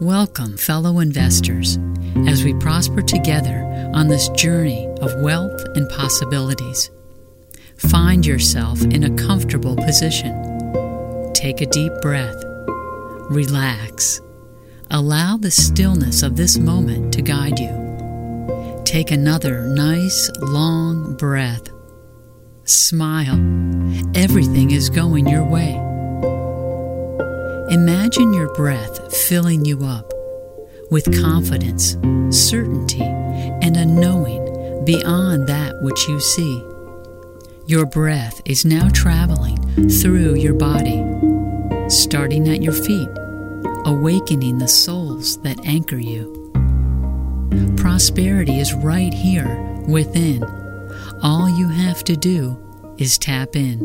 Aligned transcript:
Welcome, 0.00 0.56
fellow 0.56 1.00
investors, 1.00 1.78
as 2.26 2.42
we 2.42 2.54
prosper 2.54 3.02
together 3.02 3.90
on 3.92 4.08
this 4.08 4.30
journey 4.30 4.86
of 5.02 5.20
wealth 5.20 5.62
and 5.74 5.86
possibilities. 5.90 6.90
Find 7.76 8.24
yourself 8.24 8.80
in 8.80 9.04
a 9.04 9.14
comfortable 9.22 9.76
position. 9.76 11.32
Take 11.34 11.60
a 11.60 11.66
deep 11.66 11.92
breath. 12.00 12.42
Relax. 13.28 14.22
Allow 14.90 15.36
the 15.36 15.50
stillness 15.50 16.22
of 16.22 16.34
this 16.34 16.56
moment 16.56 17.12
to 17.12 17.20
guide 17.20 17.58
you. 17.58 18.80
Take 18.86 19.10
another 19.10 19.66
nice, 19.66 20.30
long 20.40 21.14
breath. 21.18 21.68
Smile. 22.64 23.38
Everything 24.14 24.70
is 24.70 24.88
going 24.88 25.28
your 25.28 25.44
way. 25.44 25.89
Imagine 27.70 28.32
your 28.32 28.52
breath 28.54 29.16
filling 29.28 29.64
you 29.64 29.84
up 29.84 30.12
with 30.90 31.22
confidence, 31.22 31.96
certainty, 32.36 33.00
and 33.00 33.76
a 33.76 33.86
knowing 33.86 34.84
beyond 34.84 35.46
that 35.46 35.80
which 35.82 36.08
you 36.08 36.18
see. 36.18 36.64
Your 37.66 37.86
breath 37.86 38.42
is 38.44 38.64
now 38.64 38.88
traveling 38.88 39.88
through 39.88 40.34
your 40.34 40.54
body, 40.54 41.00
starting 41.88 42.48
at 42.48 42.60
your 42.60 42.72
feet, 42.72 43.08
awakening 43.86 44.58
the 44.58 44.66
soles 44.66 45.40
that 45.42 45.64
anchor 45.64 45.98
you. 45.98 46.36
Prosperity 47.76 48.58
is 48.58 48.74
right 48.74 49.14
here 49.14 49.60
within. 49.86 50.42
All 51.22 51.48
you 51.48 51.68
have 51.68 52.02
to 52.04 52.16
do 52.16 52.58
is 52.98 53.16
tap 53.16 53.54
in. 53.54 53.78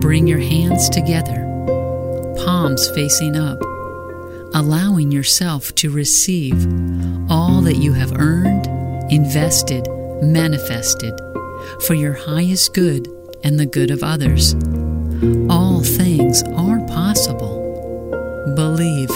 Bring 0.00 0.26
your 0.26 0.40
hands 0.40 0.88
together, 0.88 1.44
palms 2.44 2.88
facing 2.90 3.36
up, 3.36 3.60
allowing 4.54 5.12
yourself 5.12 5.74
to 5.76 5.90
receive 5.90 6.66
all 7.30 7.60
that 7.62 7.76
you 7.76 7.92
have 7.92 8.12
earned, 8.18 8.66
invested, 9.10 9.86
manifested 10.22 11.14
for 11.86 11.94
your 11.94 12.12
highest 12.12 12.74
good 12.74 13.08
and 13.44 13.58
the 13.58 13.66
good 13.66 13.90
of 13.90 14.02
others. 14.02 14.54
All 15.50 15.82
things 15.82 16.42
are 16.56 16.80
possible. 16.86 17.58
Believe. 18.54 19.10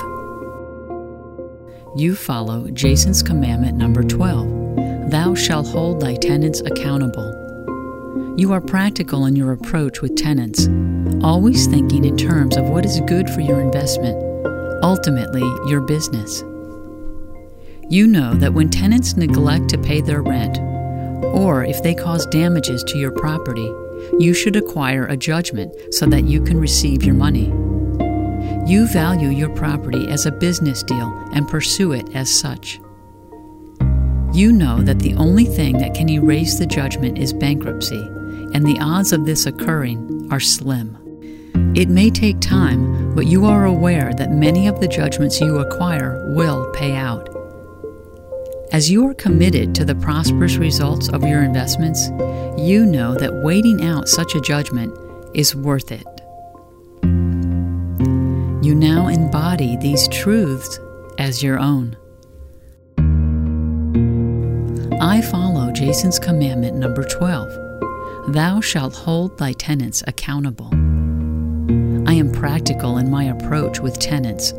You 1.97 2.15
follow 2.15 2.69
Jason's 2.69 3.23
commandment 3.23 3.77
number 3.77 4.03
12 4.03 5.11
Thou 5.11 5.35
shalt 5.35 5.67
hold 5.67 6.01
thy 6.01 6.15
tenants 6.15 6.61
accountable. 6.61 7.42
You 8.35 8.53
are 8.53 8.63
practical 8.63 9.27
in 9.27 9.37
your 9.37 9.53
approach 9.53 10.01
with 10.01 10.17
tenants, 10.17 10.67
always 11.23 11.67
thinking 11.67 12.07
in 12.07 12.17
terms 12.17 12.57
of 12.57 12.71
what 12.71 12.87
is 12.87 12.99
good 13.03 13.29
for 13.29 13.43
your 13.43 13.61
investment, 13.61 14.17
ultimately, 14.83 15.43
your 15.69 15.83
business. 15.83 16.41
You 17.91 18.07
know 18.07 18.33
that 18.33 18.55
when 18.55 18.71
tenants 18.71 19.19
neglect 19.19 19.69
to 19.69 19.79
pay 19.79 20.01
their 20.01 20.23
rent, 20.23 20.59
or 21.23 21.63
if 21.63 21.83
they 21.83 21.95
cause 21.95 22.25
damages 22.27 22.83
to 22.85 22.99
your 22.99 23.11
property, 23.11 23.71
you 24.19 24.33
should 24.33 24.57
acquire 24.57 25.05
a 25.05 25.17
judgment 25.17 25.75
so 25.93 26.07
that 26.07 26.25
you 26.25 26.43
can 26.43 26.59
receive 26.59 27.03
your 27.03 27.15
money. 27.15 27.49
You 28.67 28.89
value 28.89 29.29
your 29.29 29.51
property 29.51 30.09
as 30.09 30.25
a 30.25 30.33
business 30.33 30.83
deal 30.83 31.13
and 31.35 31.47
pursue 31.49 31.93
it 31.93 32.17
as 32.17 32.35
such. 32.41 32.81
You 34.33 34.53
know 34.53 34.81
that 34.81 35.01
the 35.01 35.15
only 35.19 35.45
thing 35.45 35.77
that 35.79 35.93
can 35.93 36.09
erase 36.09 36.59
the 36.59 36.65
judgment 36.65 37.19
is 37.19 37.35
bankruptcy, 37.35 38.09
and 38.55 38.67
the 38.67 38.79
odds 38.81 39.13
of 39.13 39.25
this 39.25 39.47
occurring 39.47 40.29
are 40.31 40.41
slim. 40.41 40.99
It 41.75 41.89
may 41.89 42.11
take 42.11 42.41
time, 42.41 43.15
but 43.15 43.27
you 43.27 43.47
are 43.47 43.65
aware 43.65 44.13
that 44.15 44.31
many 44.31 44.67
of 44.67 44.81
the 44.81 44.89
judgments 44.89 45.41
you 45.41 45.59
acquire 45.59 46.35
will 46.35 46.71
pay 46.73 46.95
out. 46.95 47.29
As 48.73 48.91
you 48.91 49.07
are 49.09 49.15
committed 49.15 49.75
to 49.75 49.85
the 49.85 49.95
prosperous 49.95 50.57
results 50.57 51.09
of 51.09 51.27
your 51.27 51.43
investments, 51.43 52.09
you 52.59 52.85
know 52.87 53.15
that 53.15 53.43
waiting 53.43 53.85
out 53.85 54.09
such 54.09 54.35
a 54.35 54.41
judgment 54.41 54.95
is 55.35 55.57
worth 55.57 55.91
it. 55.93 56.07
You 58.65 58.75
now 58.75 59.09
embody 59.09 59.77
these 59.79 60.09
truths 60.09 60.79
as 61.19 61.43
your 61.43 61.59
own. 61.59 61.97
I 65.01 65.21
follow 65.23 65.73
Jason's 65.73 66.19
commandment 66.19 66.77
number 66.77 67.03
12 67.03 67.72
Thou 68.29 68.61
shalt 68.61 68.95
hold 68.95 69.37
thy 69.37 69.53
tenants 69.53 70.03
accountable. 70.07 70.71
I 72.09 72.15
am 72.15 72.31
practical 72.31 72.99
in 72.99 73.11
my 73.11 73.25
approach 73.25 73.81
with 73.81 73.99
tenants, 73.99 74.53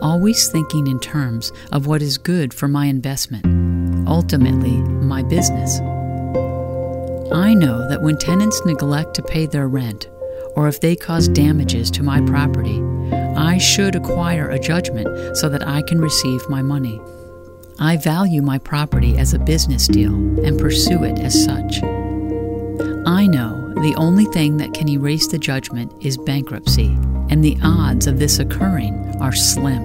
always 0.00 0.48
thinking 0.48 0.86
in 0.86 0.98
terms 1.00 1.52
of 1.70 1.86
what 1.86 2.00
is 2.00 2.16
good 2.16 2.54
for 2.54 2.66
my 2.66 2.86
investment, 2.86 4.08
ultimately, 4.08 4.78
my 4.80 5.22
business. 5.22 5.80
I 7.32 7.52
know 7.52 7.88
that 7.88 8.02
when 8.02 8.16
tenants 8.16 8.64
neglect 8.64 9.14
to 9.14 9.22
pay 9.22 9.46
their 9.46 9.68
rent, 9.68 10.08
or 10.56 10.66
if 10.66 10.80
they 10.80 10.96
cause 10.96 11.28
damages 11.28 11.90
to 11.92 12.02
my 12.02 12.20
property, 12.22 12.80
I 13.36 13.58
should 13.58 13.94
acquire 13.94 14.48
a 14.48 14.58
judgment 14.58 15.36
so 15.36 15.48
that 15.50 15.66
I 15.66 15.82
can 15.82 16.00
receive 16.00 16.48
my 16.48 16.62
money. 16.62 17.00
I 17.78 17.98
value 17.98 18.42
my 18.42 18.58
property 18.58 19.18
as 19.18 19.34
a 19.34 19.38
business 19.38 19.86
deal 19.88 20.14
and 20.44 20.58
pursue 20.58 21.04
it 21.04 21.18
as 21.18 21.44
such. 21.44 21.80
I 23.20 23.26
know 23.26 23.74
the 23.82 23.94
only 23.98 24.24
thing 24.24 24.56
that 24.56 24.72
can 24.72 24.88
erase 24.88 25.26
the 25.26 25.36
judgment 25.36 25.92
is 26.00 26.16
bankruptcy, 26.16 26.86
and 27.28 27.44
the 27.44 27.58
odds 27.62 28.06
of 28.06 28.18
this 28.18 28.38
occurring 28.38 29.14
are 29.20 29.34
slim. 29.34 29.82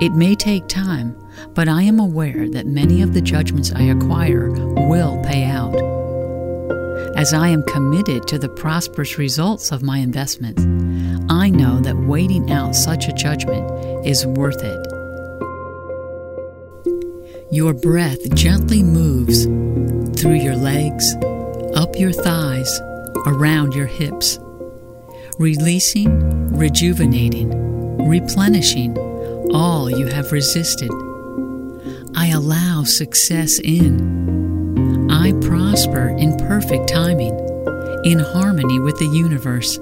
It 0.00 0.10
may 0.10 0.34
take 0.34 0.66
time, 0.66 1.16
but 1.54 1.68
I 1.68 1.82
am 1.82 2.00
aware 2.00 2.48
that 2.48 2.66
many 2.66 3.00
of 3.00 3.14
the 3.14 3.20
judgments 3.20 3.70
I 3.72 3.82
acquire 3.82 4.50
will 4.50 5.22
pay 5.22 5.44
out. 5.44 5.76
As 7.16 7.32
I 7.32 7.46
am 7.46 7.62
committed 7.68 8.26
to 8.26 8.40
the 8.40 8.48
prosperous 8.48 9.16
results 9.16 9.70
of 9.70 9.84
my 9.84 9.98
investments, 9.98 10.64
I 11.30 11.48
know 11.48 11.78
that 11.78 11.96
waiting 11.96 12.50
out 12.50 12.74
such 12.74 13.06
a 13.06 13.12
judgment 13.12 14.04
is 14.04 14.26
worth 14.26 14.64
it. 14.64 14.84
Your 17.52 17.72
breath 17.72 18.34
gently 18.34 18.82
moves 18.82 19.44
through 20.20 20.40
your 20.40 20.56
legs, 20.56 21.14
up 21.74 21.98
your 21.98 22.12
thighs, 22.12 22.80
around 23.26 23.74
your 23.74 23.86
hips, 23.86 24.38
releasing, 25.38 26.56
rejuvenating, 26.56 27.50
replenishing 28.08 28.96
all 29.54 29.90
you 29.90 30.06
have 30.06 30.32
resisted. 30.32 30.90
I 32.14 32.28
allow 32.28 32.84
success 32.84 33.58
in. 33.60 35.10
I 35.10 35.32
prosper 35.46 36.08
in 36.18 36.36
perfect 36.36 36.88
timing, 36.88 37.38
in 38.04 38.18
harmony 38.18 38.78
with 38.78 38.98
the 38.98 39.06
universe, 39.06 39.78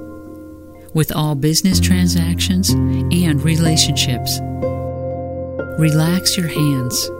with 0.95 1.13
all 1.13 1.35
business 1.35 1.81
transactions 1.81 2.71
and 2.71 3.43
relationships. 3.43 4.39
Relax 5.79 6.37
your 6.37 6.49
hands 6.49 7.11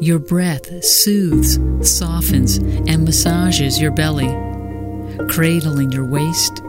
your 0.00 0.18
breath 0.18 0.84
soothes, 0.84 1.58
softens, 1.80 2.58
and 2.58 3.04
massages 3.04 3.80
your 3.80 3.90
belly, 3.90 4.28
cradling 5.28 5.92
your 5.92 6.04
waist, 6.04 6.62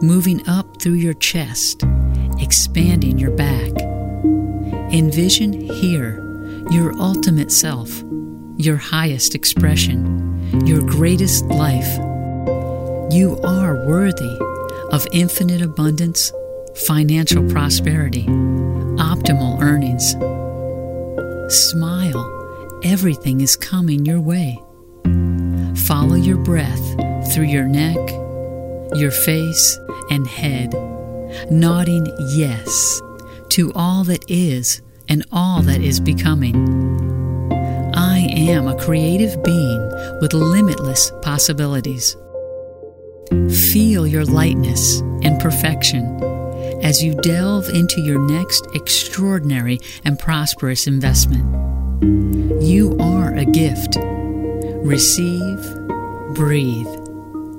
moving 0.00 0.46
up 0.48 0.80
through 0.80 0.94
your 0.94 1.14
chest, 1.14 1.84
expanding 2.38 3.18
your 3.18 3.30
back. 3.30 3.70
Envision 4.92 5.52
here 5.52 6.18
your 6.70 6.92
ultimate 7.00 7.52
self, 7.52 8.02
your 8.56 8.76
highest 8.76 9.34
expression, 9.34 10.66
your 10.66 10.80
greatest 10.82 11.44
life. 11.46 11.98
You 13.12 13.38
are 13.44 13.86
worthy 13.86 14.38
of 14.90 15.06
infinite 15.12 15.60
abundance, 15.60 16.32
financial 16.74 17.46
prosperity, 17.50 18.24
optimal 18.26 19.60
earnings. 19.60 20.12
Smile 21.54 22.41
everything 22.84 23.40
is 23.40 23.56
coming 23.56 24.04
your 24.04 24.20
way. 24.20 24.60
Follow 25.74 26.14
your 26.14 26.38
breath 26.38 27.32
through 27.32 27.46
your 27.46 27.66
neck, 27.66 27.98
your 28.94 29.10
face, 29.10 29.78
and 30.10 30.26
head, 30.26 30.72
nodding 31.50 32.06
yes 32.34 33.00
to 33.50 33.72
all 33.74 34.04
that 34.04 34.24
is 34.28 34.82
and 35.08 35.24
all 35.32 35.62
that 35.62 35.80
is 35.80 36.00
becoming. 36.00 36.56
I 37.94 38.20
am 38.30 38.66
a 38.66 38.78
creative 38.78 39.42
being 39.42 40.18
with 40.20 40.32
limitless 40.32 41.12
possibilities. 41.22 42.16
Feel 43.70 44.06
your 44.06 44.24
lightness 44.24 45.00
and 45.22 45.40
perfection 45.40 46.04
as 46.82 47.02
you 47.02 47.14
delve 47.14 47.68
into 47.68 48.00
your 48.00 48.18
next 48.18 48.66
extraordinary 48.74 49.78
and 50.04 50.18
prosperous 50.18 50.86
investment. 50.86 51.44
You 52.02 52.96
are 52.98 53.32
a 53.34 53.44
gift. 53.44 53.96
Receive, 54.84 55.60
breathe, 56.34 56.88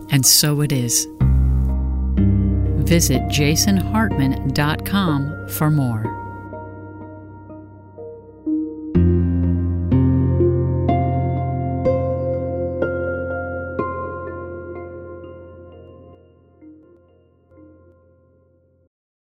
and 0.09 0.25
so 0.25 0.59
it 0.59 0.73
is. 0.73 1.07
Visit 2.83 3.21
jasonhartman.com 3.23 5.49
for 5.49 5.71
more. 5.71 6.22